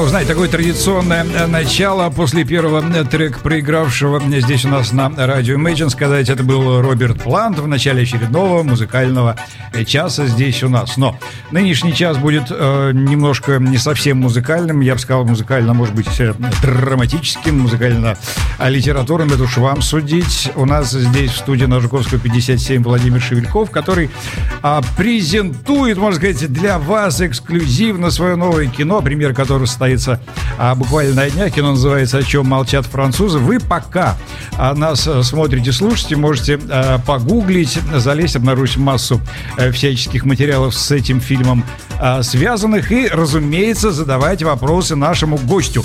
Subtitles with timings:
[0.00, 5.10] Ну, знаете, такое традиционное э, начало после первого э, трека, проигравшего здесь у нас на
[5.16, 9.34] радио Imagine, сказать, это был Роберт Плант в начале очередного музыкального
[9.72, 10.98] э, часа здесь у нас.
[10.98, 11.18] Но
[11.50, 16.06] нынешний час будет э, немножко не совсем музыкальным, я бы сказал, музыкально, может быть,
[16.62, 20.52] драматическим, музыкально-литературным, это уж вам судить.
[20.54, 24.10] У нас здесь в студии на Жуковского 57 Владимир Шевельков, который
[24.62, 30.20] э, презентует, можно сказать, для вас эксклюзивно свое новое кино, премьер которого состоит состоится
[30.58, 31.52] а, буквально на днях.
[31.52, 33.38] Кино называется «О чем молчат французы».
[33.38, 34.16] Вы пока
[34.56, 39.20] а, нас э, смотрите, слушаете, можете а, погуглить, залезть, обнаружить массу
[39.56, 41.64] а, всяческих материалов с этим фильмом
[42.00, 45.84] а, связанных и, разумеется, задавать вопросы нашему гостю.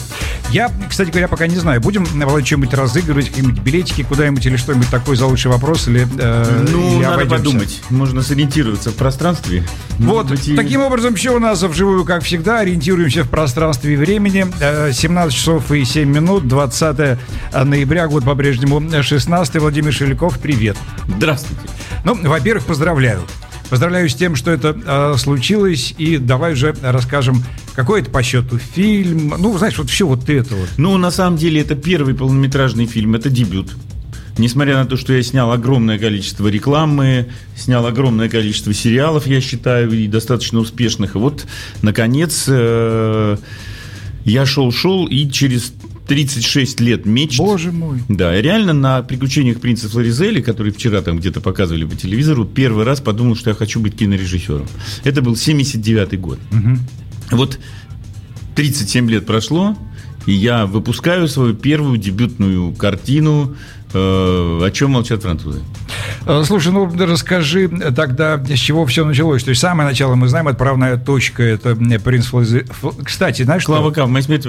[0.51, 4.89] Я, кстати говоря, пока не знаю, будем, Володя, что-нибудь разыгрывать, какие-нибудь билетики куда-нибудь или что-нибудь
[4.89, 7.43] такое за лучший вопрос или э, Ну, или надо обойдемся?
[7.43, 7.81] подумать.
[7.89, 9.63] Можно сориентироваться в пространстве.
[9.97, 14.45] Вот, быть, таким образом, все у нас вживую, как всегда, ориентируемся в пространстве и времени.
[14.91, 17.17] 17 э, часов и 7 минут, 20
[17.63, 20.77] ноября, год по-прежнему 16 Владимир Шеляков, привет.
[21.07, 21.63] Здравствуйте.
[22.03, 23.21] Ну, во-первых, поздравляю.
[23.69, 25.95] Поздравляю с тем, что это э, случилось.
[25.97, 27.43] И давай уже расскажем,
[27.75, 29.33] какой это по счету фильм.
[29.37, 30.69] Ну, знаешь, вот все вот это вот.
[30.77, 33.71] Ну, на самом деле, это первый полнометражный фильм, это дебют.
[34.37, 39.91] Несмотря на то, что я снял огромное количество рекламы, снял огромное количество сериалов, я считаю,
[39.91, 41.15] и достаточно успешных.
[41.15, 41.45] И вот,
[41.83, 43.37] наконец, э,
[44.25, 45.73] я шел-шел, и через
[46.07, 47.37] 36 лет мечт.
[47.37, 47.99] Боже мой.
[48.09, 52.99] Да, реально на приключениях принца Флоризели, которые вчера там где-то показывали по телевизору, первый раз
[52.99, 54.67] подумал, что я хочу быть кинорежиссером.
[55.03, 56.39] Это был 79 год.
[56.51, 57.37] Угу.
[57.37, 57.59] Вот
[58.55, 59.77] 37 лет прошло,
[60.25, 63.55] и я выпускаю свою первую дебютную картину
[63.95, 65.61] Э, о чем молчат французы?
[66.25, 69.43] Э, слушай, ну расскажи тогда, с чего все началось.
[69.43, 72.65] То есть самое начало мы знаем, отправная точка, это принц Флозе...
[73.03, 74.05] Кстати, знаешь Клава что?
[74.05, 74.47] В моей смерти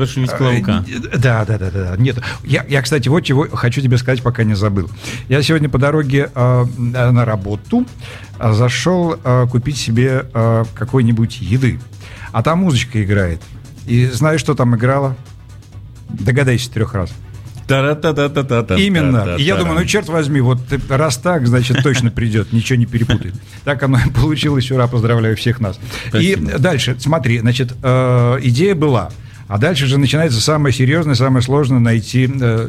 [0.63, 0.85] К.
[0.89, 1.95] Э, да, да, да, да.
[1.99, 4.91] Нет, я, я, кстати, вот чего хочу тебе сказать, пока не забыл.
[5.29, 7.87] Я сегодня по дороге э, на работу
[8.39, 11.81] зашел э, купить себе э, какой-нибудь еды.
[12.33, 13.43] А там музычка играет.
[13.87, 15.17] И знаешь, что там играло?
[16.09, 17.11] Догадайся трех раз.
[18.79, 19.37] Именно.
[19.39, 23.35] И я думаю, ну черт возьми, вот раз так, значит точно придет, ничего не перепутает.
[23.65, 24.71] Так оно и получилось.
[24.71, 25.79] Ура, поздравляю всех нас.
[26.13, 29.11] И дальше, смотри, значит, э, идея была.
[29.47, 32.69] А дальше же начинается самое серьезное, самое сложное найти э,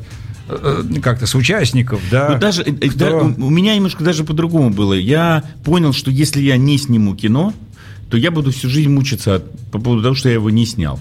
[0.49, 2.29] э, как-то с участников, да.
[2.31, 2.97] Ну, даже, кто...
[2.97, 4.93] да, у меня немножко даже по-другому было.
[4.93, 7.53] Я понял, что если я не сниму кино,
[8.09, 10.99] то я буду всю жизнь мучиться по поводу того, что я его не снял.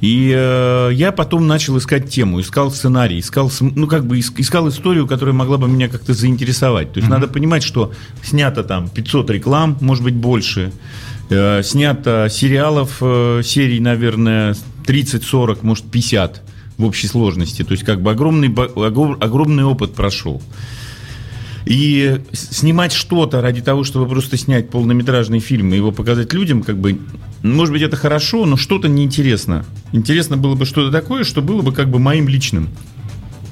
[0.00, 5.06] И э, я потом начал искать тему, искал сценарий, искал, ну, как бы искал историю,
[5.06, 6.92] которая могла бы меня как-то заинтересовать.
[6.92, 7.12] То есть mm-hmm.
[7.12, 10.72] надо понимать, что снято там 500 реклам, может быть, больше.
[11.28, 14.56] Э, снято сериалов, э, серий, наверное,
[14.86, 16.42] 30-40, может, 50
[16.78, 17.62] в общей сложности.
[17.62, 20.42] То есть как бы огромный, огромный опыт прошел.
[21.66, 26.78] И снимать что-то ради того, чтобы просто снять полнометражный фильм и его показать людям, как
[26.78, 26.98] бы,
[27.42, 29.64] может быть, это хорошо, но что-то неинтересно.
[29.92, 32.68] Интересно было бы что-то такое, что было бы как бы моим личным.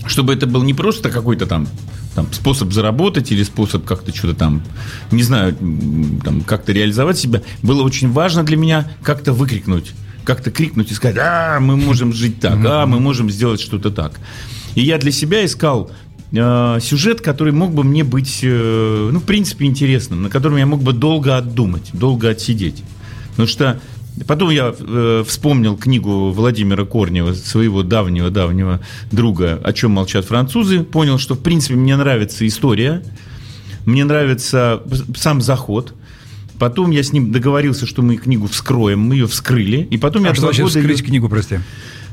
[0.06, 1.68] Чтобы это был не просто какой-то там
[2.14, 4.62] там, способ заработать или способ как-то что-то там,
[5.12, 5.54] не знаю,
[6.24, 9.92] там, как-то реализовать себя, было очень важно для меня как-то выкрикнуть,
[10.24, 14.18] как-то крикнуть и сказать, а, мы можем жить так, а, мы можем сделать что-то так.
[14.74, 15.92] И я для себя искал
[16.32, 20.66] э, сюжет, который мог бы мне быть, э, ну, в принципе, интересным, на котором я
[20.66, 22.82] мог бы долго отдумать, долго отсидеть.
[23.30, 23.80] Потому что
[24.26, 28.80] Потом я э, вспомнил книгу Владимира Корнева, своего давнего-давнего
[29.12, 30.82] друга «О чем молчат французы».
[30.82, 33.02] Понял, что, в принципе, мне нравится история,
[33.86, 34.82] мне нравится
[35.16, 35.94] сам заход.
[36.58, 39.86] Потом я с ним договорился, что мы книгу вскроем, мы ее вскрыли.
[39.90, 41.04] И потом а я что значит вскрыть ее...
[41.04, 41.60] книгу, прости?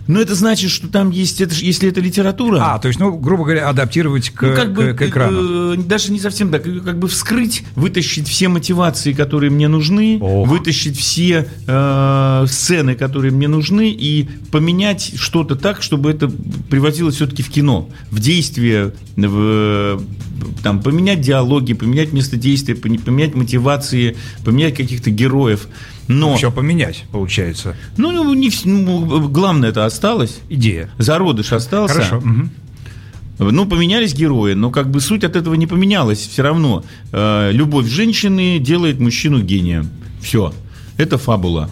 [0.07, 2.59] Но это значит, что там есть, это, если это литература...
[2.61, 5.73] А, то есть, ну, грубо говоря, адаптировать к, ну, как бы, к, к экрану.
[5.73, 10.47] Э, даже не совсем так, как бы вскрыть, вытащить все мотивации, которые мне нужны, Ох.
[10.47, 16.31] вытащить все э, сцены, которые мне нужны, и поменять что-то так, чтобы это
[16.69, 20.01] превратилось все-таки в кино, в действие, в,
[20.61, 25.67] там, поменять диалоги, поменять место действия, поменять мотивации, поменять каких-то героев.
[26.07, 26.35] Но...
[26.35, 27.75] Все поменять, получается.
[27.97, 30.39] Ну, ну, не, ну, главное это осталось.
[30.49, 30.89] Идея.
[30.97, 31.95] Зародыш остался.
[31.95, 32.17] Хорошо.
[32.17, 33.51] Угу.
[33.51, 36.19] Ну, поменялись герои, но как бы суть от этого не поменялась.
[36.19, 39.89] Все равно э, любовь женщины делает мужчину гением.
[40.21, 40.53] Все.
[40.97, 41.69] Это фабула.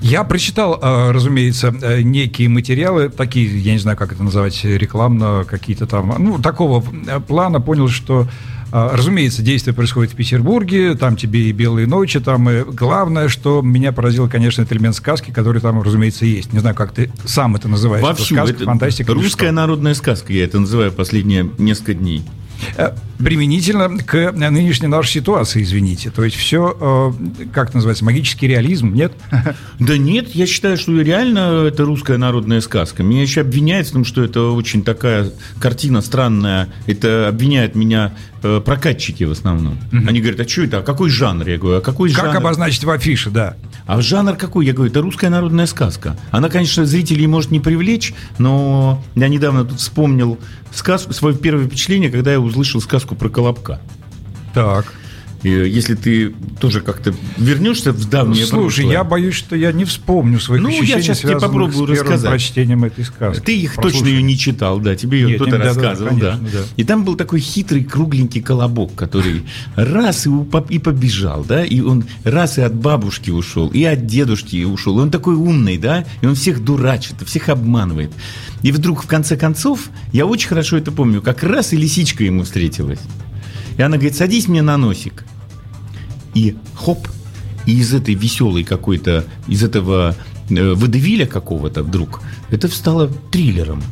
[0.00, 5.44] Я прочитал, э, разумеется, э, некие материалы, такие, я не знаю, как это называть, рекламно,
[5.48, 8.28] какие-то там, ну, такого э, плана, понял, что
[8.74, 13.92] Разумеется, действие происходит в Петербурге, там тебе и белые ночи, там и главное, что меня
[13.92, 16.52] поразило, конечно, это элемент сказки, который там, разумеется, есть.
[16.52, 18.02] Не знаю, как ты сам это называешь.
[18.02, 19.14] Вовсю, это сказка, это фантастика.
[19.14, 22.24] Русская народная сказка, я это называю последние несколько дней.
[22.76, 26.10] Э, применительно к нынешней нашей ситуации, извините.
[26.10, 29.12] То есть все, э, как это называется, магический реализм, нет?
[29.78, 33.02] Да нет, я считаю, что реально это русская народная сказка.
[33.02, 35.30] Меня еще обвиняют в том, что это очень такая
[35.60, 36.68] картина странная.
[36.86, 39.78] Это обвиняет меня э, прокатчики в основном.
[39.92, 40.08] Угу.
[40.08, 41.48] Они говорят, а что это, а какой жанр?
[41.48, 42.32] Я говорю, а какой как жанр?
[42.32, 43.56] Как обозначить в афише, да.
[43.86, 44.66] А жанр какой?
[44.66, 46.16] Я говорю, это русская народная сказка.
[46.30, 50.38] Она, конечно, зрителей может не привлечь, но я недавно тут вспомнил
[50.72, 53.80] сказку, свое первое впечатление, когда я услышал сказку про Колобка.
[54.54, 54.92] Так.
[55.44, 58.92] Если ты тоже как-то вернешься в давнее Слушай, прошлое.
[58.92, 62.30] я боюсь, что я не вспомню своих ну, ощущений, я сейчас тебе попробую с рассказать.
[62.30, 63.42] прочтением этой сказки.
[63.44, 63.94] Ты их Послушай.
[63.94, 66.58] точно ее не читал, да, тебе ее кто-то рассказывал, да, конечно, да.
[66.60, 66.64] да.
[66.76, 69.42] И там был такой хитрый кругленький колобок, который
[69.76, 70.30] раз и,
[70.70, 74.98] и побежал, да, и он раз и от бабушки ушел, и от дедушки ушел.
[74.98, 78.12] И он такой умный, да, и он всех дурачит, всех обманывает.
[78.62, 82.44] И вдруг, в конце концов, я очень хорошо это помню, как раз и лисичка ему
[82.44, 83.00] встретилась.
[83.76, 85.24] И она говорит, садись мне на носик
[86.34, 87.08] и хоп,
[87.66, 90.14] и из этой веселой какой-то, из этого
[90.50, 93.82] э, водевиля какого-то вдруг, это стало триллером.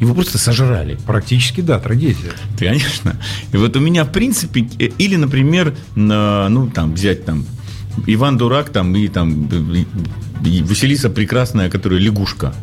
[0.00, 0.98] Его просто сожрали.
[1.06, 2.32] Практически, да, трагедия.
[2.58, 3.16] Конечно.
[3.52, 7.44] И вот у меня, в принципе, э, или, например, ну, там, взять там
[8.06, 9.48] Иван Дурак там и там
[10.44, 12.54] и Василиса Прекрасная, которая лягушка.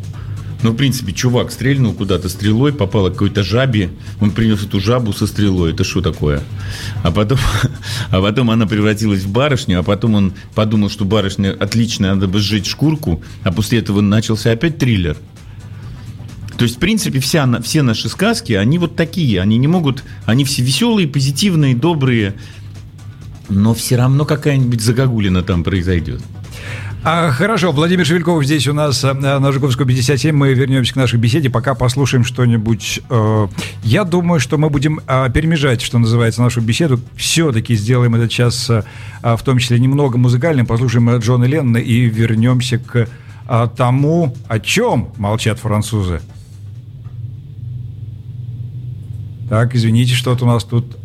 [0.62, 3.90] Ну, в принципе, чувак стрельнул куда-то стрелой, попало какой-то жабе,
[4.20, 5.72] он принес эту жабу со стрелой.
[5.72, 6.42] Это что такое?
[7.04, 7.38] А потом,
[8.10, 12.40] а потом она превратилась в барышню, а потом он подумал, что барышня отличная, надо бы
[12.40, 15.16] сжечь шкурку, а после этого начался опять триллер.
[16.56, 20.44] То есть, в принципе, вся, все наши сказки, они вот такие, они не могут, они
[20.44, 22.34] все веселые, позитивные, добрые,
[23.48, 26.20] но все равно какая-нибудь загогулина там произойдет.
[27.04, 30.34] А, хорошо, Владимир Шевельков здесь у нас э, на Жуковского 57.
[30.34, 33.00] Мы вернемся к нашей беседе, пока послушаем что-нибудь.
[33.08, 33.46] Э,
[33.84, 37.00] я думаю, что мы будем э, перемежать, что называется, нашу беседу.
[37.16, 38.68] Все-таки сделаем этот час,
[39.22, 40.66] в том числе немного музыкальным.
[40.66, 43.08] Послушаем Джона Леннона и вернемся к
[43.76, 46.20] тому, о чем молчат французы.
[49.48, 50.98] Так, извините, что-то у нас тут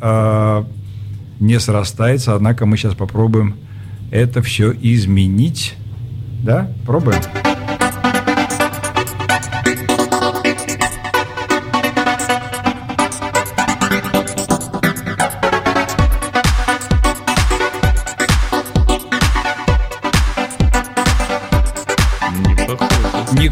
[1.39, 3.55] не срастается, однако мы сейчас попробуем
[4.11, 5.75] это все изменить.
[6.43, 6.67] Да?
[6.85, 7.52] Пробуем.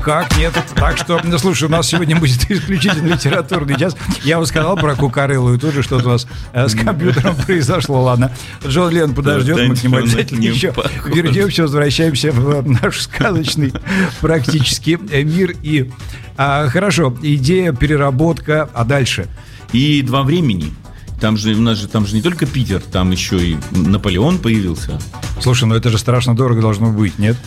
[0.01, 0.51] Никак, нет.
[0.73, 3.95] Так что, ну, слушай, у нас сегодня будет исключительно литературный час.
[4.23, 8.01] Я вам сказал про Кукареллу и тоже что-то у нас э, с компьютером произошло.
[8.01, 8.31] Ладно,
[8.65, 10.73] Джон Лен подождет, мы к нему обязательно еще
[11.05, 13.73] вернемся, возвращаемся в наш сказочный
[14.21, 15.53] практически мир.
[15.61, 15.91] И
[16.35, 19.27] а, хорошо, идея, переработка, а дальше?
[19.71, 20.73] И два времени.
[21.19, 24.99] Там же у нас же там же не только Питер, там еще и Наполеон появился.
[25.39, 27.37] Слушай, ну это же страшно дорого должно быть, нет?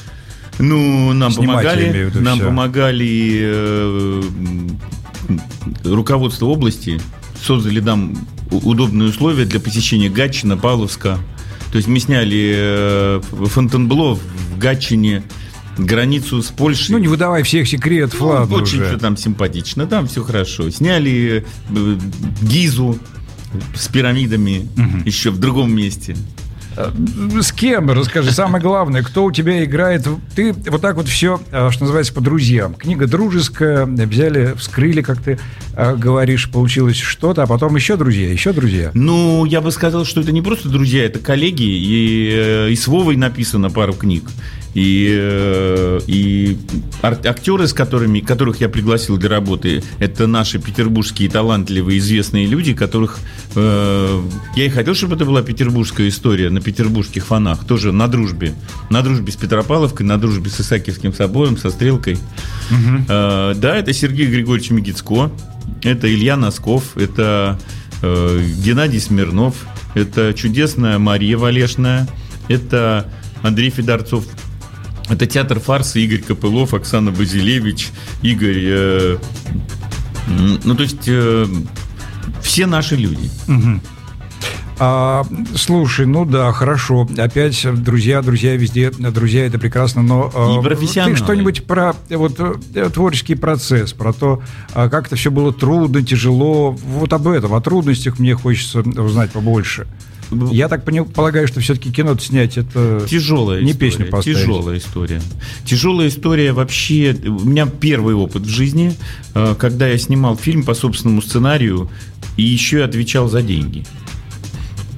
[0.58, 2.46] Ну, нам Снимать, помогали, нам все.
[2.46, 4.22] помогали э,
[5.84, 7.00] руководство области,
[7.42, 8.16] создали нам
[8.50, 11.18] удобные условия для посещения Гатчина, Павловска.
[11.72, 15.24] То есть мы сняли э, Фонтенбло в Гатчине,
[15.76, 16.92] границу с Польшей.
[16.92, 18.90] Ну, не выдавай всех секретов, ну, ладно Очень уже.
[18.90, 20.70] все там симпатично, там все хорошо.
[20.70, 21.96] Сняли э,
[22.42, 22.98] Гизу
[23.74, 25.04] с пирамидами угу.
[25.04, 26.16] еще в другом месте.
[26.76, 26.90] Э,
[27.40, 30.06] с кем, расскажи, самое главное, кто у тебя играет.
[30.34, 32.74] Ты вот так вот все, э, что называется, по друзьям.
[32.74, 35.38] Книга дружеская, взяли, вскрыли, как ты
[35.74, 38.90] э, говоришь, получилось что-то, а потом еще друзья, еще друзья.
[38.94, 43.16] Ну, я бы сказал, что это не просто друзья, это коллеги, и, и с Вовой
[43.16, 44.24] написано пару книг.
[44.74, 46.58] И, э, и
[47.02, 53.18] актеры, с которыми, которых я пригласил для работы, это наши петербургские талантливые, известные люди, которых
[53.54, 54.22] э,
[54.56, 58.54] я и хотел, чтобы это была петербургская история на петербургских фонах, тоже на дружбе.
[58.90, 62.14] На дружбе с Петропавловкой, на дружбе с Исаакиевским собором, со Стрелкой.
[62.14, 63.04] Угу.
[63.08, 65.30] Э, да, это Сергей Григорьевич Мигицко,
[65.82, 67.60] это Илья Носков, это
[68.02, 69.54] э, Геннадий Смирнов,
[69.94, 72.08] это чудесная Мария Валешная,
[72.48, 73.08] это
[73.42, 74.24] Андрей Федорцов,
[75.08, 77.90] это театр фарса Игорь Копылов, Оксана Базилевич,
[78.22, 78.64] Игорь...
[78.64, 79.16] Э,
[80.26, 81.46] ну, то есть, э,
[82.42, 83.30] все наши люди.
[83.48, 83.80] Угу.
[84.78, 87.08] А, слушай, ну да, хорошо.
[87.16, 91.14] Опять друзья, друзья везде, друзья, это прекрасно, но И профессионалы.
[91.14, 92.40] ты что-нибудь про вот
[92.74, 94.42] э, творческий процесс, про то,
[94.72, 99.30] а, как это все было трудно, тяжело, вот об этом, о трудностях мне хочется узнать
[99.30, 99.86] побольше.
[100.52, 103.90] Я так полагаю, что все-таки кино снять это Тяжелая не история.
[103.90, 104.38] песню поставить.
[104.38, 105.22] Тяжелая история.
[105.64, 107.16] Тяжелая история вообще.
[107.24, 108.94] У меня первый опыт в жизни,
[109.34, 111.90] э, когда я снимал фильм по собственному сценарию
[112.36, 113.84] и еще и отвечал за деньги.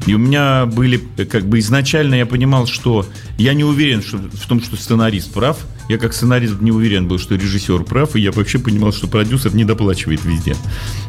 [0.06, 3.06] И у меня были, э, как бы изначально я понимал, что
[3.38, 5.58] я не уверен что, в том, что сценарист прав.
[5.88, 9.54] Я как сценарист не уверен был, что режиссер прав, и я вообще понимал, что продюсер
[9.54, 10.56] не доплачивает везде.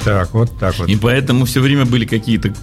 [0.04, 0.88] Так, вот так вот.
[0.88, 2.54] И поэтому все время были какие-то...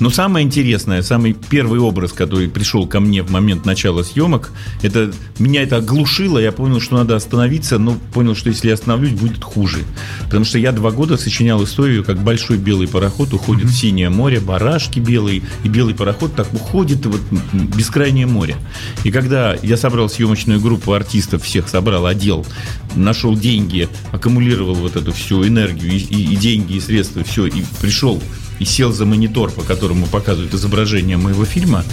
[0.00, 5.12] Но самое интересное, самый первый образ, который пришел ко мне в момент начала съемок, это
[5.38, 9.42] меня это оглушило, я понял, что надо остановиться, но понял, что если я остановлюсь, будет
[9.42, 9.78] хуже.
[10.24, 14.40] Потому что я два года сочинял историю, как большой белый пароход уходит в синее море,
[14.40, 17.20] барашки белые, и белый пароход так уходит в вот
[17.52, 18.56] бескрайнее море.
[19.04, 22.46] И когда я собрал съемочную группу артистов, всех собрал, одел,
[22.94, 27.62] нашел деньги, аккумулировал вот эту всю энергию, и, и- и деньги, и средства, все, и
[27.80, 28.22] пришел,
[28.58, 31.84] и сел за монитор, по которому показывают изображение моего фильма,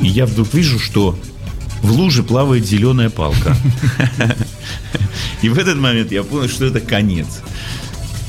[0.00, 1.18] и я вдруг вижу, что
[1.82, 3.56] в луже плавает зеленая палка.
[5.42, 7.26] И в этот момент я понял, что это конец.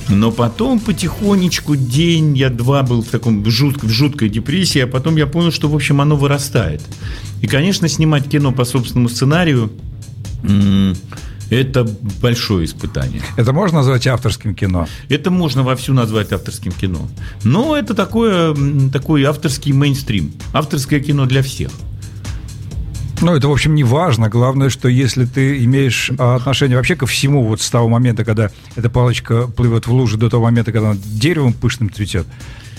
[0.10, 5.16] Но потом потихонечку, день, я два был в таком жутк- в жуткой депрессии, а потом
[5.16, 6.82] я понял, что, в общем, оно вырастает.
[7.42, 9.72] И, конечно, снимать кино по собственному сценарию
[11.50, 11.88] это
[12.22, 13.22] большое испытание.
[13.38, 14.88] Это можно назвать авторским кино?
[15.10, 17.08] Это можно вовсю назвать авторским кино.
[17.44, 18.56] Но это такое,
[18.92, 20.34] такой авторский мейнстрим.
[20.54, 21.72] Авторское кино для всех.
[23.22, 24.30] Ну, это, в общем, не важно.
[24.30, 28.52] Главное, что если ты имеешь а, отношение вообще ко всему, вот с того момента, когда
[28.76, 32.28] эта палочка плывет в луже, до того момента, когда она деревом пышным цветет,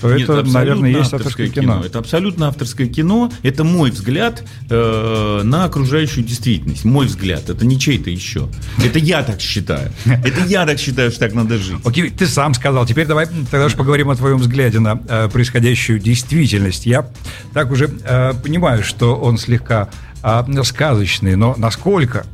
[0.00, 1.82] то Нет, это, наверное, есть авторское кино.
[1.84, 3.30] Это абсолютно авторское кино.
[3.42, 6.84] Это мой взгляд э, на окружающую действительность.
[6.84, 7.48] Мой взгляд.
[7.48, 8.48] Это не чей-то еще.
[8.84, 9.92] Это я так считаю.
[10.04, 11.78] Это я так считаю, что так надо жить.
[11.84, 12.86] Окей, ты сам сказал.
[12.86, 16.86] Теперь давай тогда уж поговорим о твоем взгляде на э, происходящую действительность.
[16.86, 17.08] Я
[17.52, 19.88] так уже э, понимаю, что он слегка
[20.22, 22.26] э, сказочный, но насколько?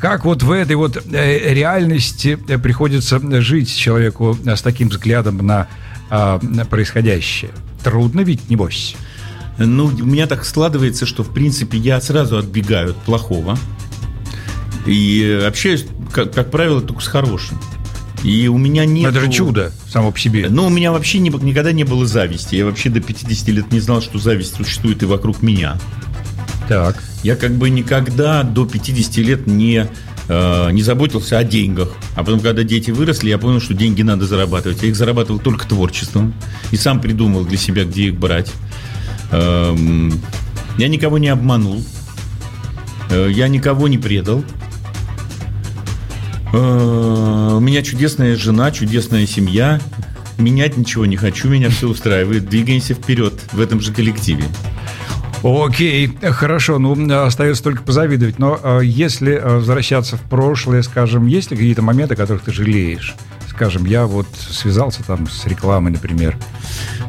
[0.00, 5.38] Как вот в этой вот э, реальности э, приходится жить человеку э, с таким взглядом
[5.38, 5.68] на,
[6.10, 7.50] на происходящее?
[7.82, 8.96] Трудно ведь, небось?
[9.58, 13.58] Ну, у меня так складывается, что, в принципе, я сразу отбегаю от плохого.
[14.86, 17.60] И общаюсь, как, как правило, только с хорошим.
[18.22, 19.10] И у меня нет...
[19.10, 20.48] Это же чудо само по себе.
[20.48, 22.56] Ну, у меня вообще не- никогда не было зависти.
[22.56, 25.78] Я вообще до 50 лет не знал, что зависть существует и вокруг меня.
[26.68, 27.02] Так.
[27.22, 29.86] Я как бы никогда до 50 лет не,
[30.28, 31.88] э, не заботился о деньгах.
[32.14, 34.82] А потом, когда дети выросли, я понял, что деньги надо зарабатывать.
[34.82, 36.34] Я их зарабатывал только творчеством.
[36.70, 38.52] И сам придумал для себя, где их брать.
[39.32, 40.12] Эм,
[40.78, 41.82] я никого не обманул.
[43.10, 44.44] Э, Я никого не предал.
[46.52, 49.80] Э, У меня чудесная жена, чудесная семья.
[50.38, 52.48] Менять ничего не хочу, меня все устраивает.
[52.48, 54.44] Двигаемся вперед в этом же коллективе.
[55.42, 58.38] Окей, хорошо, ну, остается только позавидовать.
[58.38, 62.52] Но э, если э, возвращаться в прошлое, скажем, есть ли какие-то моменты, о которых ты
[62.52, 63.14] жалеешь?
[63.48, 66.36] Скажем, я вот связался там с рекламой, например,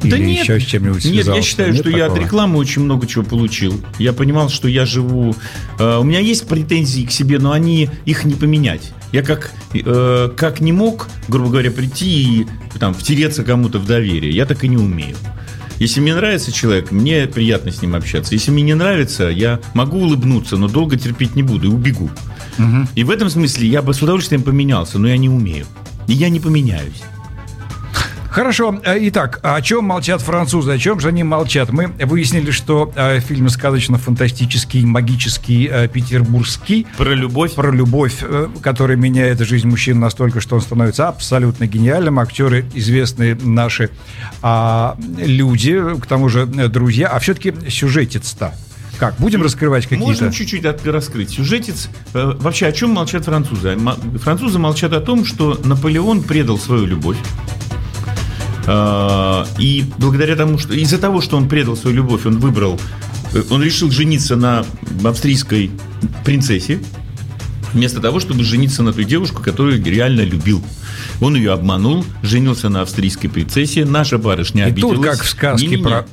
[0.03, 1.37] или еще с чем-нибудь Нет, связался.
[1.37, 2.25] я считаю, Нет что я от такого?
[2.25, 3.79] рекламы очень много чего получил.
[3.99, 5.35] Я понимал, что я живу...
[5.77, 8.93] э, у меня есть претензии к себе, но они их не поменять.
[9.11, 14.31] Я как, э, как не мог, грубо говоря, прийти и там, втереться кому-то в доверие,
[14.31, 15.15] я так и не умею.
[15.79, 18.33] Если мне нравится человек, мне приятно с ним общаться.
[18.33, 22.09] Если мне не нравится, я могу улыбнуться, но долго терпеть не буду и убегу.
[22.95, 25.65] И в этом смысле я бы с удовольствием поменялся, но я не умею.
[26.07, 27.01] И я не поменяюсь.
[28.29, 31.71] Хорошо, э, итак, о чем молчат французы, о чем же они молчат?
[31.71, 37.53] Мы выяснили, что э, фильм сказочно-фантастический, магический, э, петербургский, Про любовь.
[37.55, 38.23] про любовь,
[38.61, 42.19] которая меняет жизнь мужчин настолько, что он становится абсолютно гениальным.
[42.19, 43.89] Актеры известные наши
[44.41, 48.53] а, люди, к тому же друзья, а все-таки сюжетец-то.
[48.99, 50.05] Как, будем раскрывать какие-то?
[50.05, 51.31] Можно чуть-чуть раскрыть.
[51.31, 51.89] Сюжетец.
[52.13, 53.77] э, вообще, о чем молчат французы?
[54.21, 57.17] Французы молчат о том, что Наполеон предал свою любовь.
[58.67, 62.79] Э, И благодаря тому, что из-за того, что он предал свою любовь, он выбрал,
[63.33, 64.65] э, он решил жениться на
[65.03, 65.71] австрийской
[66.25, 66.79] принцессе,
[67.73, 70.63] вместо того, чтобы жениться на той девушку, которую реально любил.
[71.21, 73.85] Он ее обманул, женился на австрийской принцессе.
[73.85, 75.17] Наша барышня И тут, обиделась.
[75.17, 75.83] как в сказке Не-не-не.
[75.83, 76.07] про-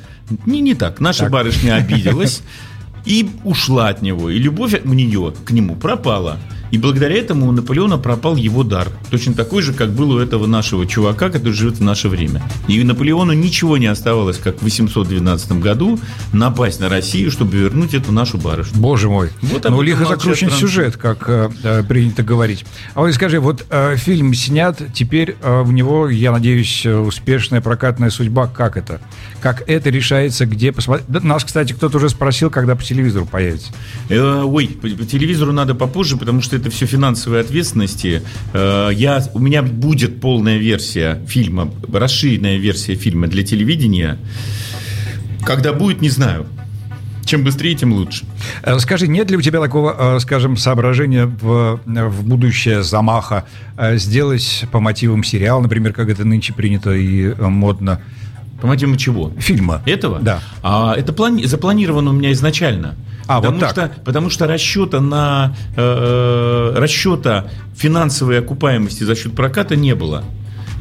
[0.47, 1.01] Не, не так.
[1.01, 1.31] Наша Так.
[1.33, 2.43] барышня обиделась
[3.05, 4.31] и ушла от него.
[4.31, 6.39] И любовь у нее к нему пропала.
[6.71, 8.89] И благодаря этому у Наполеона пропал его дар.
[9.11, 12.43] Точно такой же, как был у этого нашего чувака, который живет в наше время.
[12.69, 15.99] И Наполеону ничего не оставалось, как в 812 году,
[16.33, 18.79] напасть на Россию, чтобы вернуть эту нашу барышню.
[18.79, 19.31] Боже мой.
[19.43, 22.65] Вот ну, лихо закручен сюжет, как э, э, принято говорить.
[22.95, 28.11] А вот скажи, вот э, фильм снят, теперь э, в него, я надеюсь, успешная прокатная
[28.11, 28.47] судьба.
[28.47, 29.01] Как это?
[29.41, 31.23] Как это решается, где посмотреть?
[31.23, 33.73] Нас, кстати, кто-то уже спросил, когда по телевизору появится.
[34.09, 38.23] Э, ой, по, по телевизору надо попозже, потому что это все финансовые ответственности.
[38.53, 44.19] Э, я, у меня будет полная версия фильма, расширенная версия фильма для телевидения.
[45.45, 46.47] Когда будет, не знаю.
[47.25, 48.25] Чем быстрее, тем лучше.
[48.63, 53.45] Э, скажи, нет ли у тебя такого, скажем, соображения в, в будущее замаха
[53.95, 58.01] сделать по мотивам сериала, например, как это нынче принято и модно?
[58.61, 59.33] По мотивам чего?
[59.39, 59.83] Фильма.
[59.85, 60.21] Этого?
[60.21, 60.41] Да.
[60.63, 62.95] А, это плани- запланировано у меня изначально.
[63.27, 63.71] А, потому так.
[63.71, 70.25] Что, потому что расчета на э, э, расчета финансовой окупаемости за счет проката не было.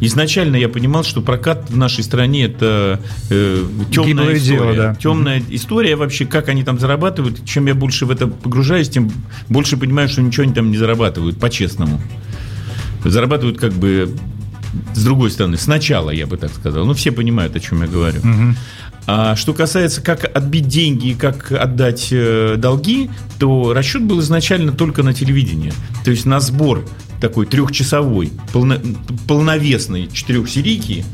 [0.01, 2.99] Изначально я понимал, что прокат в нашей стране это
[3.29, 4.59] э, темная Гиблое история.
[4.59, 4.95] Дело, да.
[4.95, 5.55] Темная mm-hmm.
[5.55, 7.45] история вообще, как они там зарабатывают.
[7.45, 9.09] Чем я больше в это погружаюсь, тем
[9.47, 12.01] больше понимаю, что ничего они там не зарабатывают, по-честному.
[13.05, 14.13] Зарабатывают как бы
[14.93, 16.85] с другой стороны, сначала, я бы так сказал.
[16.85, 18.19] Ну, все понимают, о чем я говорю.
[18.19, 18.55] Угу.
[19.07, 24.71] А что касается, как отбить деньги и как отдать э, долги, то расчет был изначально
[24.71, 25.73] только на телевидении.
[26.03, 26.85] То есть на сбор
[27.21, 28.77] такой трехчасовой, полно,
[29.27, 31.05] полновесной четырехсерийки,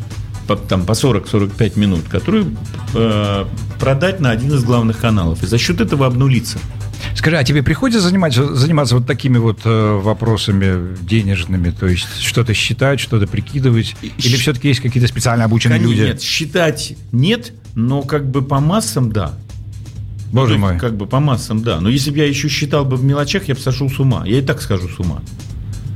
[0.48, 2.57] по, там, по 40-45 минут, которую
[2.93, 3.45] э,
[3.79, 5.43] продать на один из главных каналов.
[5.43, 6.60] И за счет этого обнулиться.
[7.15, 11.71] Скажи, а тебе приходится заниматься, заниматься вот такими вот э, вопросами денежными?
[11.71, 13.95] То есть что-то считать, что-то прикидывать?
[14.01, 14.41] Или Щ...
[14.41, 16.07] все-таки есть какие-то специально обученные Конечно, люди?
[16.07, 19.34] Нет, считать нет, но как бы по массам да.
[20.32, 20.80] Боже ну, мой.
[20.80, 21.82] Как бы по массам, да.
[21.82, 24.24] Но если бы я еще считал бы в мелочах, я бы сошел с ума.
[24.25, 25.22] Я и так скажу с ума.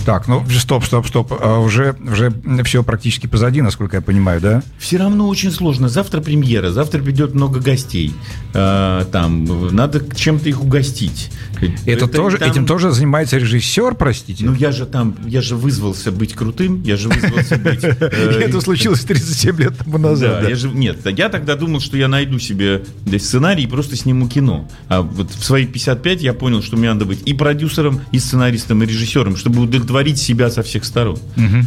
[0.05, 1.33] Так, ну стоп, стоп, стоп.
[1.41, 2.31] А уже, уже
[2.63, 4.63] все практически позади, насколько я понимаю, да?
[4.77, 5.89] Все равно очень сложно.
[5.89, 8.13] Завтра премьера, завтра придет много гостей.
[8.53, 9.45] А, там
[9.75, 11.31] надо чем-то их угостить.
[11.59, 12.51] Это, это тоже, там...
[12.51, 14.45] Этим тоже занимается режиссер, простите?
[14.45, 17.83] Ну я же там, я же вызвался быть крутым, я же вызвался быть...
[18.05, 20.41] Э, это случилось 37 лет тому назад.
[20.41, 22.83] Да, я же, нет, я тогда думал, что я найду себе
[23.17, 24.69] сценарий и просто сниму кино.
[24.89, 28.83] А вот в свои 55 я понял, что мне надо быть и продюсером, и сценаристом,
[28.83, 31.17] и режиссером, чтобы удовлетворить удовлетворить себя со всех сторон.
[31.37, 31.65] Угу.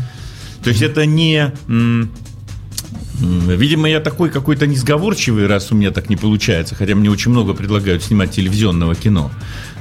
[0.65, 1.53] То есть это не...
[3.21, 7.53] Видимо, я такой какой-то несговорчивый, раз у меня так не получается, хотя мне очень много
[7.53, 9.33] предлагают снимать телевизионного кино.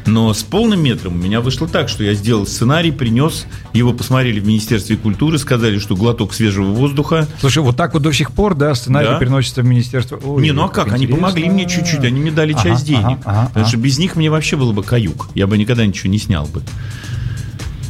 [0.07, 4.39] Но с полным метром у меня вышло так, что я сделал сценарий, принес, его посмотрели
[4.39, 7.27] в Министерстве культуры, сказали, что глоток свежего воздуха.
[7.39, 9.19] Слушай, вот так вот до сих пор, да, сценарий да.
[9.19, 10.19] переносится в Министерство...
[10.23, 10.85] Ой, не, ну а как?
[10.85, 13.19] как они помогли мне чуть-чуть, они мне дали ага, часть денег.
[13.23, 15.29] Ага, ага, потому что без них мне вообще было бы каюк.
[15.35, 16.63] Я бы никогда ничего не снял бы.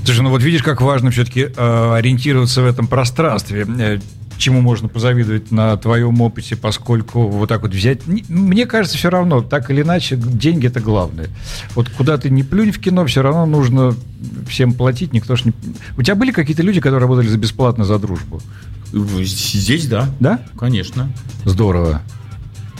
[0.07, 3.99] Слушай, ну вот видишь, как важно все-таки э, ориентироваться в этом пространстве э,
[4.37, 8.07] чему можно позавидовать на твоем опыте, поскольку вот так вот взять...
[8.07, 11.27] Мне кажется, все равно, так или иначе, деньги это главное.
[11.75, 13.95] Вот куда ты не плюнь в кино, все равно нужно
[14.47, 15.51] всем платить, никто ж не...
[15.97, 18.41] У тебя были какие-то люди, которые работали за бесплатно за дружбу?
[18.93, 20.07] Здесь да.
[20.21, 20.39] Да?
[20.57, 21.11] Конечно.
[21.43, 22.01] Здорово.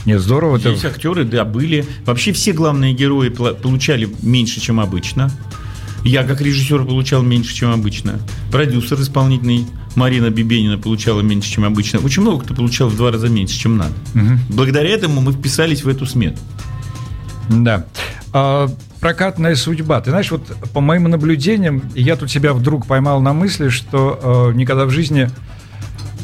[0.05, 0.59] Нет, здорово.
[0.59, 0.87] Здесь это...
[0.87, 1.85] актеры, да, были.
[2.05, 5.29] Вообще все главные герои получали меньше, чем обычно.
[6.03, 8.19] Я как режиссер получал меньше, чем обычно.
[8.51, 11.99] Продюсер исполнительный Марина Бибенина получала меньше, чем обычно.
[11.99, 13.93] Очень много кто получал в два раза меньше, чем надо.
[14.15, 14.55] Угу.
[14.55, 16.39] Благодаря этому мы вписались в эту смету.
[17.49, 17.85] Да.
[18.31, 20.01] А, прокатная судьба.
[20.01, 24.57] Ты знаешь, вот по моим наблюдениям, я тут себя вдруг поймал на мысли, что э,
[24.57, 25.29] никогда в жизни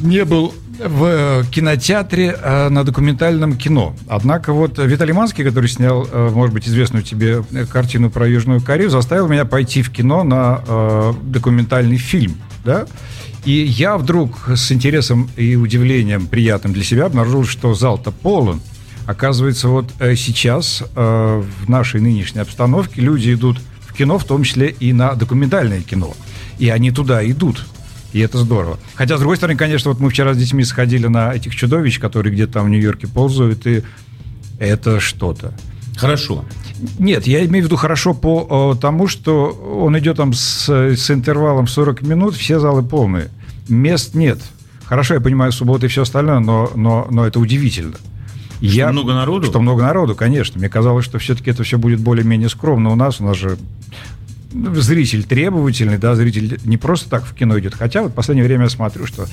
[0.01, 3.95] не был в э, кинотеатре э, на документальном кино.
[4.07, 8.89] Однако вот Виталий Манский, который снял, э, может быть, известную тебе картину про Южную Корею,
[8.89, 12.37] заставил меня пойти в кино на документальный фильм.
[12.63, 12.85] Да?
[13.45, 18.61] И я вдруг с интересом и удивлением приятным для себя обнаружил, что зал-то полон.
[19.05, 24.93] Оказывается, вот сейчас в нашей нынешней обстановке люди идут в кино, в том числе и
[24.93, 26.13] на документальное кино.
[26.57, 27.65] И они туда идут.
[28.13, 28.79] И это здорово.
[28.95, 32.31] Хотя, с другой стороны, конечно, вот мы вчера с детьми сходили на этих чудовищ, которые
[32.31, 33.83] где-то там в Нью-Йорке ползают, и
[34.59, 35.53] это что-то.
[35.97, 36.45] Хорошо.
[36.99, 41.11] Нет, я имею в виду хорошо по о, тому, что он идет там с, с
[41.11, 43.29] интервалом 40 минут, все залы полные.
[43.67, 44.39] Мест нет.
[44.85, 47.95] Хорошо, я понимаю, суббота и все остальное, но, но, но это удивительно.
[48.57, 49.47] Что я, много народу?
[49.47, 50.59] Что много народу, конечно.
[50.59, 53.19] Мне казалось, что все-таки это все будет более-менее скромно у нас.
[53.19, 53.57] У нас же
[54.75, 57.75] зритель требовательный, да, зритель не просто так в кино идет.
[57.75, 59.27] Хотя вот в последнее время я смотрю, что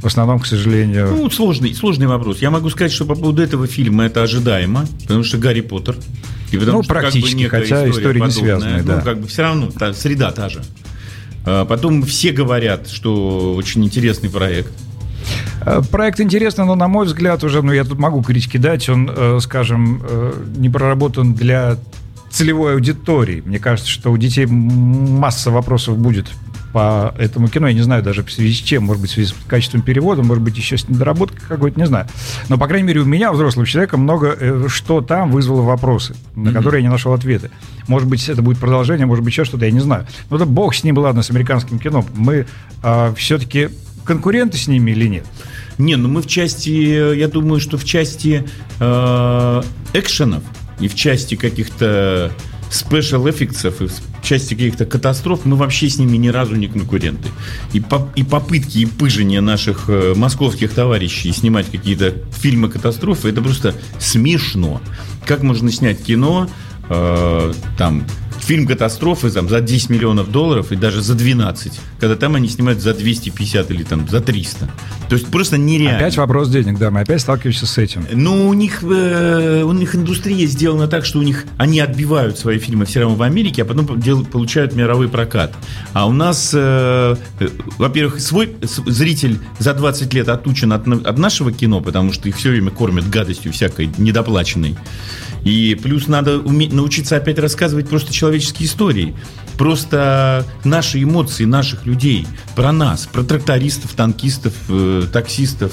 [0.00, 1.08] в основном, к сожалению...
[1.10, 2.38] Ну, сложный, сложный вопрос.
[2.38, 5.96] Я могу сказать, что по поводу этого фильма это ожидаемо, потому что Гарри Поттер.
[6.50, 8.96] И потому ну, что, практически, как бы, хотя история, история не связанная, да.
[8.96, 10.62] Ну, как бы все равно, та, среда та же.
[11.44, 14.72] А потом все говорят, что очень интересный проект.
[15.64, 19.10] Э, проект интересный, но, на мой взгляд, уже, ну, я тут могу критики дать, он,
[19.14, 21.78] э, скажем, э, не проработан для
[22.32, 23.42] целевой аудитории.
[23.44, 26.28] Мне кажется, что у детей масса вопросов будет
[26.72, 27.68] по этому кино.
[27.68, 28.84] Я не знаю даже в связи с чем.
[28.84, 32.06] Может быть, в связи с качеством перевода, может быть, еще с недоработкой какой-то, не знаю.
[32.48, 36.52] Но, по крайней мере, у меня, взрослого человека, много что там вызвало вопросы, на mm-hmm.
[36.52, 37.50] которые я не нашел ответы.
[37.88, 40.06] Может быть, это будет продолжение, может быть, еще что-то, я не знаю.
[40.30, 42.04] Но да бог с ним, ладно, с американским кино.
[42.14, 42.46] Мы
[42.82, 43.68] э, все-таки
[44.04, 45.26] конкуренты с ними или нет?
[45.78, 48.44] Не, ну мы в части, я думаю, что в части
[48.80, 50.42] э, экшенов
[50.82, 52.32] и в части каких-то
[52.70, 57.28] special effects и в части каких-то катастроф мы вообще с ними ни разу не конкуренты.
[57.72, 63.42] И, по, и попытки и пыжения наших э, московских товарищей снимать какие-то фильмы катастрофы это
[63.42, 64.80] просто смешно.
[65.24, 66.50] Как можно снять кино
[66.88, 68.04] э, там
[68.42, 72.80] фильм катастрофы там, за 10 миллионов долларов и даже за 12, когда там они снимают
[72.80, 74.68] за 250 или там за 300.
[75.08, 75.98] То есть просто нереально.
[75.98, 78.04] Опять вопрос денег, да, мы опять сталкиваемся с этим.
[78.12, 82.58] Ну, у них, э, у них индустрия сделана так, что у них они отбивают свои
[82.58, 85.54] фильмы все равно в Америке, а потом дел, получают мировой прокат.
[85.92, 91.52] А у нас, э, э, во-первых, свой зритель за 20 лет отучен от, от нашего
[91.52, 94.76] кино, потому что их все время кормят гадостью всякой недоплаченной.
[95.44, 99.14] И плюс надо уметь, научиться опять рассказывать просто человеческие истории.
[99.58, 102.26] Просто наши эмоции наших людей.
[102.56, 105.72] Про нас, про трактористов, танкистов, э, таксистов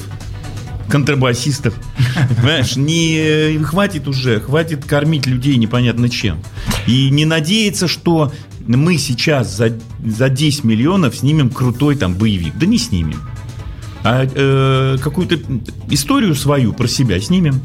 [0.89, 1.75] контрабасистов.
[2.35, 6.39] Понимаешь, не хватит уже, хватит кормить людей непонятно чем.
[6.87, 8.33] И не надеяться, что
[8.67, 12.57] мы сейчас за, за 10 миллионов снимем крутой там боевик.
[12.57, 13.21] Да не снимем.
[14.03, 15.39] А э, какую-то
[15.89, 17.61] историю свою про себя снимем.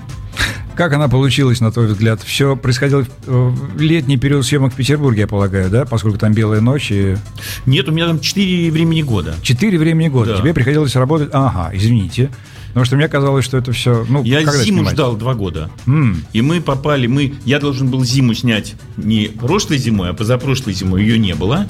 [0.76, 2.20] Как она получилась, на твой взгляд?
[2.22, 5.84] Все происходило в летний период съемок в Петербурге, я полагаю, да?
[5.84, 7.16] Поскольку там белая ночь и...
[7.64, 9.34] Нет, у меня там четыре времени года.
[9.42, 10.32] Четыре времени года.
[10.32, 10.40] Да.
[10.40, 11.30] Тебе приходилось работать...
[11.32, 12.30] Ага, извините.
[12.68, 14.04] Потому что мне казалось, что это все...
[14.08, 14.94] Ну, я зиму снимать?
[14.94, 15.70] ждал два года.
[15.86, 16.16] Mm.
[16.32, 17.06] И мы попали...
[17.06, 21.02] мы Я должен был зиму снять не прошлой зимой, а позапрошлой зимой.
[21.02, 21.68] Ее не было.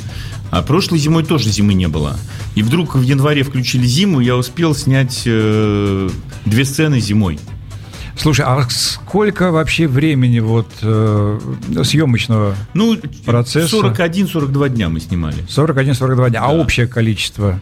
[0.50, 2.16] А прошлой зимой тоже зимы не было.
[2.54, 6.08] И вдруг в январе включили зиму, я успел снять э,
[6.46, 7.38] две сцены зимой.
[8.16, 11.40] Слушай, а сколько вообще времени вот э,
[11.82, 13.76] съемочного ну, процесса?
[13.76, 15.36] 41-42 дня мы снимали.
[15.48, 16.40] 41-42 дня.
[16.40, 16.52] А да.
[16.52, 17.58] А общее количество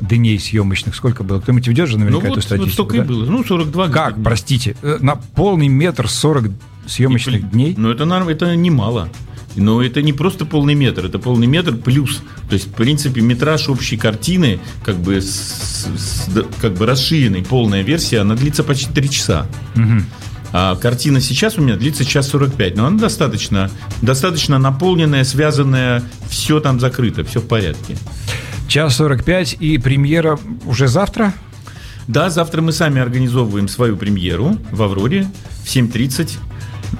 [0.00, 1.40] дней съемочных сколько было?
[1.40, 2.64] Кто-нибудь ведет же наверняка ну, эту статистику?
[2.64, 3.04] Вот столько да?
[3.04, 3.24] и было.
[3.24, 4.24] Ну, 42 Как, дня.
[4.24, 6.50] простите, э, на полный метр 40
[6.86, 7.74] съемочных и, дней?
[7.76, 9.08] Ну, это, это немало.
[9.56, 12.22] Но это не просто полный метр, это полный метр плюс.
[12.48, 16.28] То есть, в принципе, метраж общей картины, как бы, с, с,
[16.60, 19.46] как бы расширенный, полная версия, она длится почти 3 часа.
[19.74, 20.02] Угу.
[20.52, 23.70] А картина сейчас у меня длится час 45, но она достаточно,
[24.02, 27.96] достаточно наполненная, связанная, все там закрыто, все в порядке.
[28.68, 31.32] Час 45 и премьера уже завтра?
[32.08, 35.28] Да, завтра мы сами организовываем свою премьеру в «Авроре»
[35.64, 36.38] в 7.30.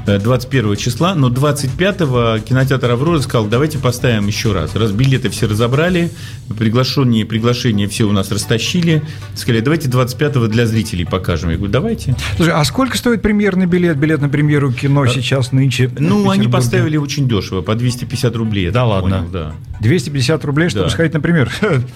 [0.07, 4.75] 21 э, числа, но 25-го кинотеатр «Аврора» сказал, давайте поставим еще раз.
[4.75, 6.11] Раз билеты все разобрали,
[6.59, 9.03] приглашенные приглашения все у нас растащили,
[9.35, 11.51] сказали, давайте 25-го для зрителей покажем.
[11.51, 12.17] Я говорю, давайте.
[12.37, 15.91] Слушай, а сколько стоит премьерный билет, билет на премьеру кино а, сейчас, нынче?
[15.99, 18.71] Ну, они поставили очень дешево, по 250 рублей.
[18.71, 19.19] Да ладно?
[19.19, 19.53] Понял, да.
[19.81, 20.91] 250 рублей, чтобы да.
[20.91, 21.51] сходить на премьер?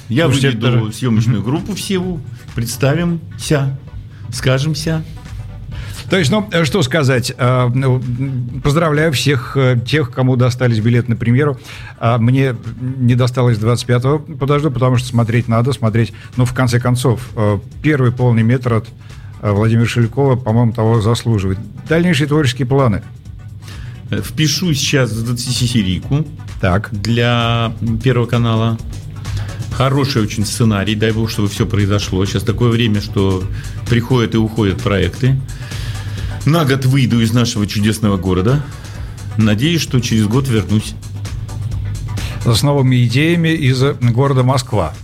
[0.09, 0.93] Я выведу даже...
[0.93, 2.21] съемочную группу всего,
[2.55, 3.79] представимся,
[4.33, 5.05] скажемся.
[6.11, 7.33] То есть, ну, э, что сказать.
[7.39, 8.03] Э, ну,
[8.65, 11.59] поздравляю всех э, тех, кому достались билеты на премьеру.
[11.99, 16.13] А мне не досталось 25-го, подожду, потому что смотреть надо, смотреть.
[16.37, 17.31] Ну, в конце концов,
[17.81, 18.89] первый полный метр от
[19.41, 21.59] Владимира Шелькова, по-моему, того заслуживает.
[21.89, 23.03] Дальнейшие творческие планы.
[24.11, 26.27] Впишу сейчас в 20-серийку.
[26.61, 26.89] Так.
[26.91, 28.77] Для Первого канала.
[29.73, 32.25] Хороший очень сценарий, дай бог, чтобы все произошло.
[32.27, 33.45] Сейчас такое время, что
[33.89, 35.41] приходят и уходят проекты.
[36.47, 38.65] На год выйду из нашего чудесного города.
[39.37, 40.95] Надеюсь, что через год вернусь.
[42.45, 44.95] С новыми идеями из города Москва.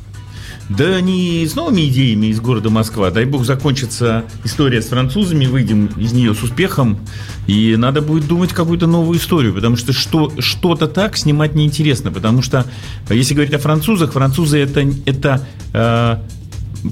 [0.69, 3.11] Да не с новыми идеями из города Москва.
[3.11, 6.99] Дай бог закончится история с французами, выйдем из нее с успехом.
[7.47, 12.11] И надо будет думать какую-то новую историю, потому что, что что-то так снимать неинтересно.
[12.11, 12.65] Потому что,
[13.11, 16.17] если говорить о французах, французы это, это э,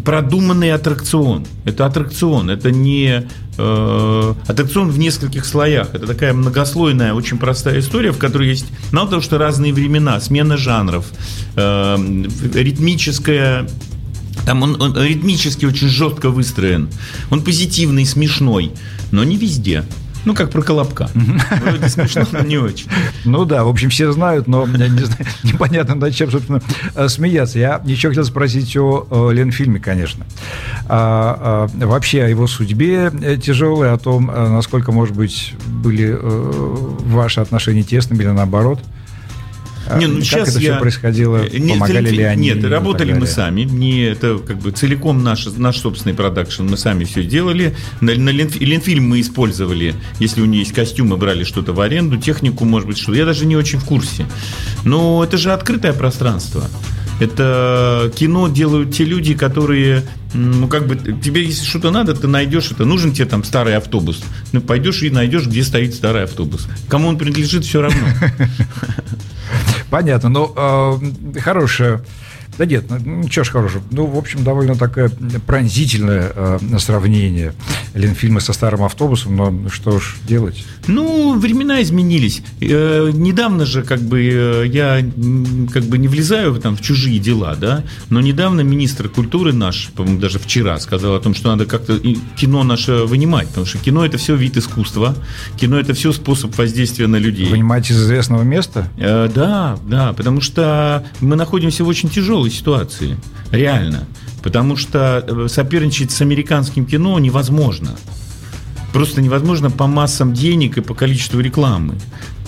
[0.04, 1.46] продуманный аттракцион.
[1.64, 5.94] Это аттракцион, это не э, аттракцион в нескольких слоях.
[5.94, 10.56] Это такая многослойная, очень простая история, в которой есть мало того, что разные времена, смена
[10.56, 11.06] жанров,
[11.56, 11.96] э,
[12.54, 13.68] ритмическая
[14.46, 16.88] там он, он ритмически очень жестко выстроен.
[17.30, 18.72] Он позитивный, смешной,
[19.10, 19.84] но не везде.
[20.24, 21.08] Ну, как про Колобка.
[21.62, 22.88] Вроде смешно, но не очень.
[23.24, 26.62] Ну да, в общем, все знают, но не знаю, непонятно, над чем, собственно,
[26.94, 27.58] э, смеяться.
[27.58, 30.24] Я еще хотел спросить о Ленфильме, конечно.
[30.86, 36.16] А, а, вообще о его судьбе э, тяжелой, о том, э, насколько, может быть, были
[37.06, 38.80] ваши отношения тесными или наоборот–
[39.98, 40.72] не, ну, как сейчас это я...
[40.72, 41.48] все происходило?
[41.48, 42.48] Нет, Помогали ли они?
[42.48, 43.62] Нет, работали мы сами.
[43.62, 46.64] Не, это как бы целиком наш, наш собственный продакшн.
[46.64, 47.76] Мы сами все делали.
[48.00, 52.64] На, на Ленфильм мы использовали, если у нее есть костюмы, брали что-то в аренду, технику,
[52.64, 53.18] может быть, что-то.
[53.18, 54.26] Я даже не очень в курсе.
[54.84, 56.64] Но это же открытое пространство.
[57.20, 62.70] Это кино делают те люди, которые, ну, как бы, тебе, если что-то надо, ты найдешь
[62.70, 62.84] это.
[62.84, 64.22] Нужен тебе там старый автобус.
[64.52, 66.66] Ну, пойдешь и найдешь, где стоит старый автобус.
[66.88, 68.00] Кому он принадлежит, все равно.
[69.90, 70.28] Понятно.
[70.28, 72.04] Ну, э, хорошая
[72.56, 73.82] да нет, ну ничего ж хорошего.
[73.90, 75.10] Ну, в общем, довольно такое
[75.46, 77.52] пронзительное э, сравнение
[77.94, 80.64] Ленфильма со старым автобусом, но что ж делать?
[80.86, 82.42] Ну, времена изменились.
[82.60, 85.04] Э, недавно же, как бы, э, я
[85.72, 90.20] как бы не влезаю там в чужие дела, да, но недавно министр культуры наш, по-моему,
[90.20, 91.98] даже вчера сказал о том, что надо как-то
[92.36, 95.16] кино наше вынимать, потому что кино это все вид искусства,
[95.56, 97.46] кино это все способ воздействия на людей.
[97.46, 98.88] Вынимать из известного места?
[98.96, 103.16] Э, да, да, потому что мы находимся в очень тяжелом тяжелой ситуации,
[103.50, 104.06] реально.
[104.42, 107.96] Потому что э, соперничать с американским кино невозможно.
[108.92, 111.94] Просто невозможно по массам денег и по количеству рекламы.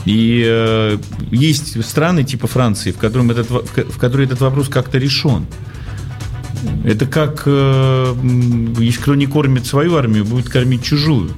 [0.05, 0.99] И э,
[1.33, 5.47] есть страны типа Франции, в, котором этот, в которой этот вопрос как-то решен.
[6.85, 8.15] Это как э,
[8.79, 11.31] если кто не кормит свою армию, будет кормить чужую.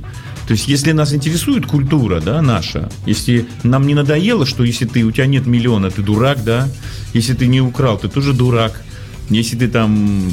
[0.48, 5.04] То есть, если нас интересует культура, да, наша, если нам не надоело, что если ты,
[5.04, 6.70] у тебя нет миллиона, ты дурак, да,
[7.12, 8.82] если ты не украл, ты тоже дурак,
[9.28, 10.26] если ты там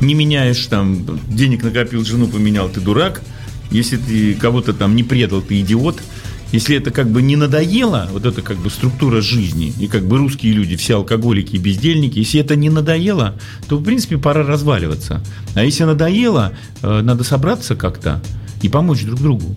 [0.00, 3.22] не меняешь, там, денег накопил, жену поменял, ты дурак,
[3.70, 6.02] если ты кого-то там не предал, ты идиот,
[6.50, 10.18] если это как бы не надоело, вот это как бы структура жизни, и как бы
[10.18, 15.22] русские люди, все алкоголики и бездельники, если это не надоело, то, в принципе, пора разваливаться.
[15.54, 18.20] А если надоело, э, надо собраться как-то,
[18.62, 19.56] и помочь друг другу.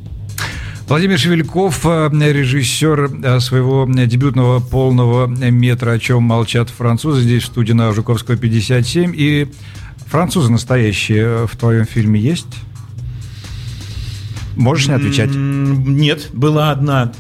[0.87, 7.47] Владимир Шевельков, э, режиссер э, своего дебютного полного метра «О чем молчат французы», здесь в
[7.47, 9.13] студии на Жуковского 57.
[9.15, 9.47] И
[10.05, 12.45] французы настоящие в твоем фильме есть?
[14.55, 15.31] Можешь не отвечать?
[15.33, 17.13] Нет, была одна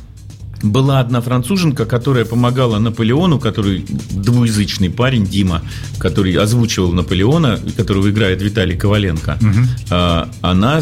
[0.71, 5.61] была одна француженка, которая помогала Наполеону, который двуязычный парень, Дима,
[5.99, 9.37] который озвучивал Наполеона, которого играет Виталий Коваленко.
[9.41, 9.95] Угу.
[10.41, 10.81] Она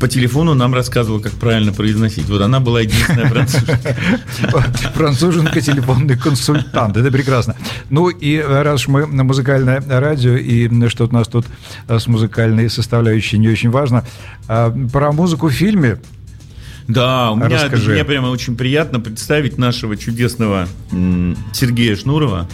[0.00, 2.28] по телефону нам рассказывала, как правильно произносить.
[2.28, 3.78] Вот она была единственная француженка.
[4.94, 6.96] Француженка, телефонный консультант.
[6.96, 7.56] Это прекрасно.
[7.90, 11.46] Ну и раз мы на музыкальное радио, и что-то у нас тут
[11.88, 14.04] с музыкальной составляющей не очень важно,
[14.48, 15.98] а, про музыку в фильме
[16.88, 17.92] да, у меня, Расскажи.
[17.92, 20.68] мне прямо очень приятно представить нашего чудесного
[21.52, 22.48] Сергея Шнурова,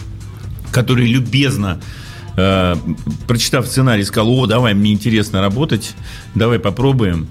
[0.71, 1.79] который любезно
[2.35, 2.75] э,
[3.27, 5.93] прочитав сценарий, сказал, о, давай, мне интересно работать,
[6.35, 7.27] давай попробуем.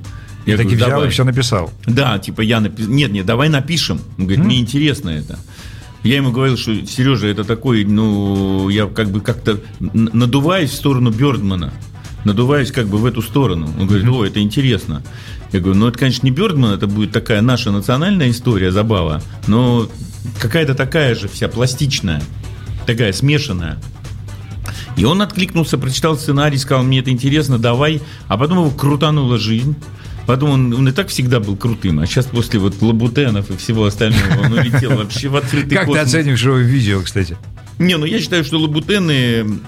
[0.47, 1.09] Я таки взял давай.
[1.09, 1.73] и все написал.
[1.87, 2.91] Да, типа я написал.
[2.91, 4.01] Нет, нет, давай напишем.
[4.19, 5.39] Он говорит, мне интересно это.
[6.03, 11.11] Я ему говорил, что Сережа, это такой, ну, я как бы как-то надуваюсь в сторону
[11.11, 11.73] Бёрдмана.
[12.25, 13.69] Надуваюсь как бы в эту сторону.
[13.79, 15.03] Он говорит, о, это интересно.
[15.53, 19.89] Я говорю, ну это, конечно, не Бёрдман, это будет такая наша национальная история, забава, но
[20.41, 22.23] какая-то такая же вся пластичная,
[22.87, 23.79] такая смешанная.
[24.97, 28.01] И он откликнулся, прочитал сценарий, сказал, мне это интересно, давай.
[28.29, 29.75] А потом его крутанула жизнь.
[30.27, 33.87] Потом он, он и так всегда был крутым, а сейчас после вот лабутенов и всего
[33.87, 37.37] остального он улетел вообще в открытый Как ты оцениваешь его видео, кстати?
[37.79, 39.59] Не, ну я считаю, что лабутены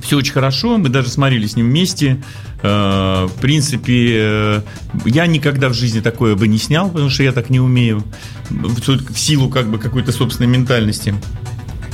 [0.00, 2.20] все очень хорошо, мы даже смотрели с ним вместе.
[2.62, 4.60] Э, в принципе, э,
[5.06, 8.02] я никогда в жизни такое бы не снял, потому что я так не умею.
[8.50, 11.14] В силу как бы какой-то собственной ментальности.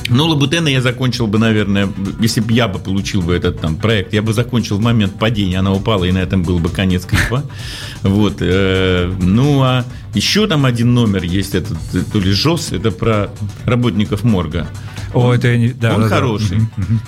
[0.09, 1.89] Ну, Лабутена я закончил бы, наверное,
[2.21, 5.59] если бы я бы получил бы этот там проект, я бы закончил в момент падения,
[5.59, 7.43] она упала, и на этом был бы конец клипа.
[8.03, 8.37] Вот.
[8.41, 11.77] Э, ну, а еще там один номер есть, этот,
[12.13, 13.31] то ли ЖОС, это про
[13.65, 14.69] работников морга.
[15.15, 15.69] О, это я не...
[15.69, 16.59] Да, он да, хороший.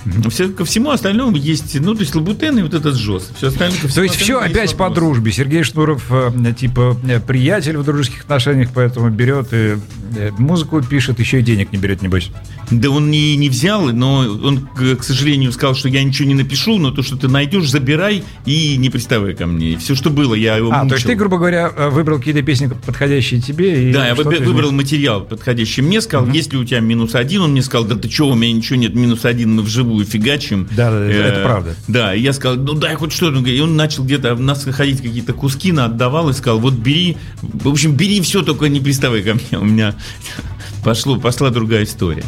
[0.05, 0.29] Да.
[0.29, 3.31] Все, ко всему остальному есть, ну, то есть Лабутен и вот этот ЖОС.
[3.37, 5.31] Все остальное, то есть все опять по дружбе.
[5.31, 9.77] Сергей Шнуров, э, типа, э, приятель в дружеских отношениях, поэтому берет и
[10.15, 12.31] э, музыку пишет, еще и денег не берет, небось.
[12.71, 16.77] Да он не, не взял, но он, к сожалению, сказал, что я ничего не напишу,
[16.77, 19.73] но то, что ты найдешь, забирай и не приставай ко мне.
[19.73, 20.89] И все, что было, я его А, мучил.
[20.89, 23.89] то есть ты, грубо говоря, выбрал какие-то песни, подходящие тебе?
[23.89, 27.51] И Да, я выбрал материал подходящий мне, сказал, есть ли у тебя минус один, он
[27.51, 30.67] мне сказал, да ты что, у меня ничего нет, минус один, мы вживую фигачим.
[30.75, 31.75] Да, да, это правда.
[31.87, 33.39] Да, и я сказал, ну дай хоть что-то.
[33.39, 37.17] И он начал где-то в нас находить какие-то куски, на отдавал и сказал, вот бери,
[37.41, 39.59] в общем, бери все, только не приставай ко мне.
[39.59, 39.95] У меня
[40.83, 42.23] пошло, пошла другая история.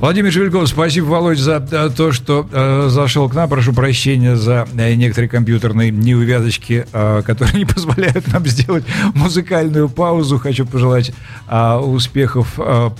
[0.00, 3.50] Владимир Шевельков, спасибо, Володь, за э, то, что э, зашел к нам.
[3.50, 10.38] Прошу прощения за э, некоторые компьютерные неувязочки, э, которые не позволяют нам сделать музыкальную паузу.
[10.38, 11.12] Хочу пожелать
[11.48, 12.90] э, успехов э,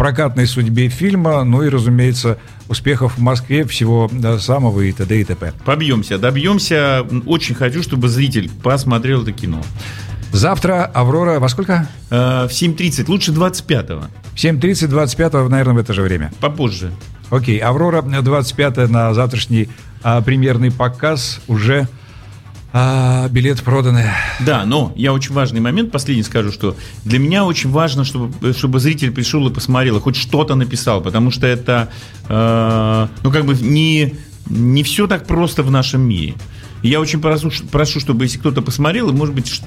[0.00, 5.20] прокатной судьбе фильма, ну и, разумеется, успехов в Москве, всего самого и т.д.
[5.20, 5.52] и т.п.
[5.66, 7.06] Побьемся, добьемся.
[7.26, 9.62] Очень хочу, чтобы зритель посмотрел это кино.
[10.32, 11.86] Завтра «Аврора» во сколько?
[12.08, 16.32] Э, В 7.30, лучше 25-го, В 7.30, 25 наверное, в это же время.
[16.40, 16.92] попозже.
[17.28, 19.68] Окей, «Аврора» 25 на завтрашний
[20.02, 21.88] а, премьерный показ уже
[22.72, 24.10] а, билет проданы.
[24.40, 28.78] Да, но я очень важный момент, последний скажу, что для меня очень важно, чтобы, чтобы
[28.78, 31.90] зритель пришел и посмотрел, и хоть что-то написал, потому что это,
[32.28, 34.14] э, ну, как бы не,
[34.48, 36.34] не все так просто в нашем мире.
[36.82, 39.62] Я очень прошу, прошу, чтобы если кто-то посмотрел, и, может быть,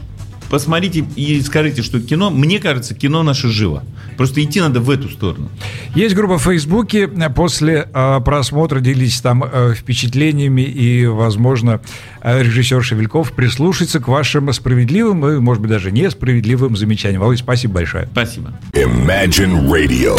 [0.54, 3.84] посмотрите и скажите, что кино, мне кажется, кино наше живо.
[4.18, 5.50] Просто идти надо в эту сторону.
[5.96, 7.08] Есть группа в Фейсбуке.
[7.08, 11.82] После а, просмотра делитесь там а, впечатлениями и, возможно,
[12.22, 17.24] а, режиссер Шевельков прислушается к вашим справедливым и, может быть, даже несправедливым замечаниям.
[17.24, 18.08] Володь, спасибо большое.
[18.12, 18.54] Спасибо.
[18.74, 20.16] Imagine Radio,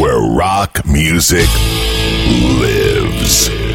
[0.00, 1.46] where rock music
[2.58, 3.67] lives.